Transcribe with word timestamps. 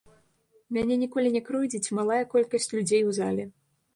Мяне 0.77 0.95
ніколі 1.01 1.33
не 1.35 1.41
крыўдзіць 1.49 1.93
малая 1.99 2.19
колькасць 2.33 2.69
людзей 2.75 3.01
у 3.11 3.13
зале. 3.21 3.43